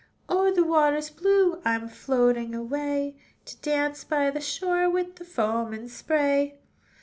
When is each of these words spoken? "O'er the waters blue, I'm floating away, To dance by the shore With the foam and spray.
"O'er 0.27 0.49
the 0.51 0.63
waters 0.63 1.11
blue, 1.11 1.61
I'm 1.63 1.87
floating 1.87 2.55
away, 2.55 3.17
To 3.45 3.55
dance 3.57 4.03
by 4.03 4.31
the 4.31 4.41
shore 4.41 4.89
With 4.89 5.17
the 5.17 5.25
foam 5.25 5.73
and 5.73 5.91
spray. 5.91 6.57